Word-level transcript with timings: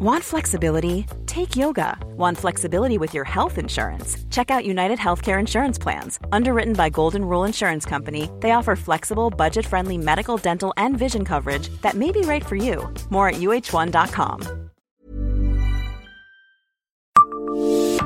Want 0.00 0.22
flexibility? 0.22 1.06
Take 1.26 1.56
yoga. 1.56 1.98
Want 2.16 2.38
flexibility 2.38 2.98
with 2.98 3.14
your 3.14 3.24
health 3.24 3.58
insurance? 3.58 4.16
Check 4.30 4.48
out 4.48 4.64
United 4.64 4.96
Healthcare 4.96 5.40
Insurance 5.40 5.76
Plans. 5.76 6.20
Underwritten 6.30 6.74
by 6.74 6.88
Golden 6.88 7.24
Rule 7.24 7.42
Insurance 7.42 7.84
Company, 7.84 8.30
they 8.38 8.52
offer 8.52 8.76
flexible, 8.76 9.28
budget 9.28 9.66
friendly 9.66 9.98
medical, 9.98 10.36
dental, 10.36 10.72
and 10.76 10.96
vision 10.96 11.24
coverage 11.24 11.68
that 11.82 11.94
may 11.94 12.12
be 12.12 12.20
right 12.20 12.46
for 12.46 12.54
you. 12.54 12.88
More 13.10 13.30
at 13.30 13.40
uh1.com. 13.40 14.68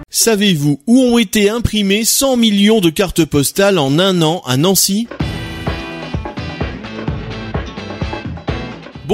Savez-vous 0.09 0.80
où 0.86 0.98
ont 0.98 1.18
été 1.18 1.50
imprimées 1.50 2.04
100 2.04 2.38
millions 2.38 2.80
de 2.80 2.88
cartes 2.90 3.27
postales 3.27 3.79
en 3.79 3.98
un 3.98 4.22
an 4.22 4.40
à 4.46 4.56
Nancy 4.56 5.09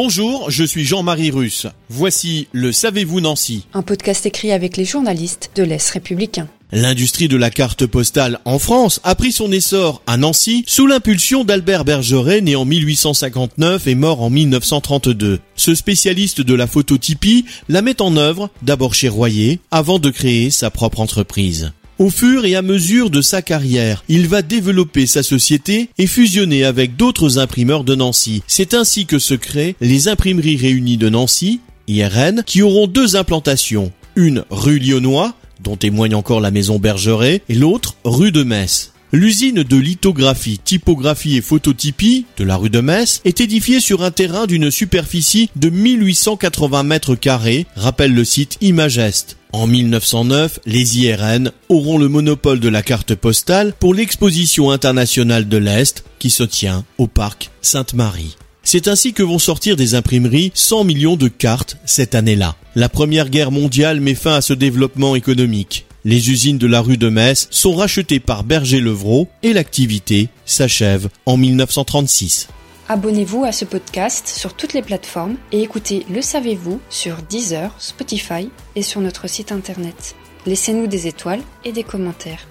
Bonjour, 0.01 0.49
je 0.49 0.63
suis 0.63 0.85
Jean-Marie 0.85 1.33
Russe. 1.33 1.67
Voici 1.89 2.47
le 2.53 2.71
Savez-vous 2.71 3.21
Nancy 3.21 3.67
Un 3.75 3.83
podcast 3.83 4.27
écrit 4.27 4.53
avec 4.53 4.77
les 4.77 4.85
journalistes 4.85 5.51
de 5.57 5.65
l'Est 5.65 5.91
républicain. 5.91 6.47
L'industrie 6.71 7.27
de 7.27 7.37
la 7.37 7.51
carte 7.51 7.85
postale 7.85 8.39
en 8.45 8.61
France 8.61 9.01
a 9.03 9.17
pris 9.17 9.33
son 9.33 9.51
essor 9.51 10.01
à 10.07 10.17
Nancy 10.17 10.63
sous 10.69 10.87
l'impulsion 10.87 11.43
d'Albert 11.43 11.85
Bergeret 11.85 12.43
né 12.43 12.55
en 12.55 12.65
1859 12.65 13.89
et 13.89 13.97
mort 13.97 14.23
en 14.23 14.31
1932. 14.31 15.41
Ce 15.57 15.75
spécialiste 15.75 16.43
de 16.43 16.55
la 16.55 16.69
phototypie 16.69 17.47
la 17.69 17.83
met 17.83 18.01
en 18.01 18.17
œuvre 18.17 18.51
d'abord 18.63 18.95
chez 18.95 19.09
Royer 19.09 19.59
avant 19.73 19.99
de 19.99 20.11
créer 20.11 20.51
sa 20.51 20.71
propre 20.71 21.01
entreprise. 21.01 21.73
Au 21.99 22.11
fur 22.11 22.45
et 22.45 22.55
à 22.55 22.63
mesure 22.63 23.11
de 23.11 23.21
sa 23.21 23.43
carrière, 23.43 24.05
il 24.09 24.29
va 24.29 24.43
développer 24.43 25.07
sa 25.07 25.25
société 25.25 25.89
et 25.99 26.07
fusionner 26.07 26.63
avec 26.63 26.95
d'autres 26.95 27.41
imprimeurs 27.41 27.83
de 27.83 27.97
Nancy. 27.97 28.45
C'est 28.47 28.73
ainsi 28.73 29.05
que 29.05 29.19
se 29.19 29.35
créent 29.35 29.75
les 29.81 30.07
imprimeries 30.07 30.57
réunies 30.57 30.97
de 30.97 31.09
Nancy, 31.09 31.59
IRN, 31.89 32.45
qui 32.47 32.63
auront 32.63 32.87
deux 32.87 33.17
implantations. 33.17 33.91
Une 34.15 34.45
rue 34.49 34.79
Lyonnois, 34.79 35.35
dont 35.65 35.75
témoigne 35.75 36.15
encore 36.15 36.41
la 36.41 36.53
maison 36.53 36.79
Bergeret, 36.79 37.43
et 37.49 37.57
l'autre 37.57 37.97
rue 38.05 38.31
de 38.31 38.45
Metz. 38.45 38.93
L'usine 39.11 39.65
de 39.65 39.77
lithographie, 39.77 40.61
typographie 40.63 41.37
et 41.37 41.41
phototypie 41.41 42.27
de 42.37 42.45
la 42.45 42.57
rue 42.57 42.71
de 42.71 42.81
Metz 42.81 43.23
est 43.25 43.41
édifiée 43.41 43.81
sur 43.81 44.05
un 44.05 44.11
terrain 44.13 44.47
d'une 44.47 44.71
superficie 44.71 45.51
de 45.57 45.71
1880 45.71 46.83
mètres 46.85 47.15
carrés, 47.17 47.67
rappelle 47.75 48.15
le 48.15 48.25
site 48.25 48.57
Imagest. 48.61 49.38
En 49.53 49.67
1909, 49.67 50.61
les 50.67 50.99
IRN 50.99 51.53
auront 51.71 51.97
le 51.97 52.09
monopole 52.09 52.61
de 52.61 52.69
la 52.69 52.83
carte 52.83 53.15
postale 53.15 53.73
pour 53.73 53.95
l'exposition 53.95 54.71
internationale 54.71 55.49
de 55.49 55.57
l'Est 55.57 56.05
qui 56.19 56.29
se 56.29 56.43
tient 56.43 56.85
au 56.99 57.07
parc 57.07 57.51
Sainte-Marie. 57.63 58.37
C'est 58.63 58.89
ainsi 58.89 59.15
que 59.15 59.23
vont 59.23 59.39
sortir 59.39 59.77
des 59.77 59.95
imprimeries 59.95 60.53
100 60.53 60.85
millions 60.85 61.17
de 61.17 61.29
cartes 61.29 61.79
cette 61.87 62.15
année-là. 62.15 62.57
La 62.75 62.91
Première 62.91 63.31
Guerre 63.31 63.51
mondiale 63.51 64.01
met 64.01 64.15
fin 64.15 64.35
à 64.35 64.43
ce 64.43 64.53
développement 64.53 65.17
économique. 65.17 65.87
Les 66.05 66.31
usines 66.31 66.59
de 66.59 66.67
la 66.67 66.83
rue 66.83 66.99
de 66.99 67.09
Metz 67.09 67.49
sont 67.51 67.75
rachetées 67.75 68.21
par 68.21 68.45
Berger-Levrault 68.45 69.29
et 69.43 69.55
l'activité 69.55 70.29
s'achève 70.45 71.09
en 71.25 71.39
1936. 71.39 72.49
Abonnez-vous 72.91 73.45
à 73.45 73.53
ce 73.53 73.67
podcast 73.67 74.27
sur 74.29 74.55
toutes 74.55 74.73
les 74.73 74.81
plateformes 74.81 75.37
et 75.53 75.61
écoutez 75.61 76.07
Le 76.09 76.23
Savez-vous 76.23 76.81
sur 76.89 77.21
Deezer, 77.21 77.71
Spotify 77.79 78.51
et 78.77 78.83
sur 78.83 79.03
notre 79.03 79.29
site 79.29 79.53
internet. 79.53 80.17
Laissez-nous 80.47 80.87
des 80.87 81.07
étoiles 81.07 81.43
et 81.67 81.73
des 81.73 81.83
commentaires. 81.83 82.49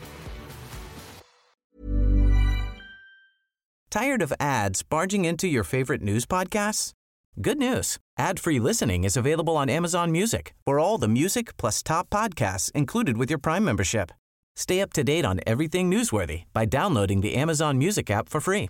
Tired 3.90 4.22
of 4.22 4.32
ads 4.40 4.84
barging 4.88 5.26
into 5.26 5.48
your 5.48 5.64
favorite 5.64 6.04
news 6.04 6.28
podcasts? 6.28 6.92
Good 7.42 7.58
news. 7.58 7.98
Ad-free 8.20 8.60
listening 8.60 9.06
is 9.06 9.18
available 9.18 9.58
on 9.58 9.72
Amazon 9.72 10.12
Music 10.12 10.54
for 10.68 10.80
all 10.80 11.00
the 11.00 11.08
music 11.08 11.58
plus 11.58 11.82
top 11.82 12.12
podcasts 12.12 12.72
included 12.76 13.18
with 13.18 13.32
your 13.32 13.40
Prime 13.40 13.64
membership. 13.66 14.12
Stay 14.56 14.82
up 14.82 14.94
to 14.94 15.04
date 15.04 15.26
on 15.26 15.40
everything 15.48 15.90
newsworthy 15.90 16.44
by 16.54 16.66
downloading 16.66 17.22
the 17.22 17.34
Amazon 17.34 17.80
Music 17.80 18.12
app 18.12 18.30
for 18.30 18.40
free 18.40 18.70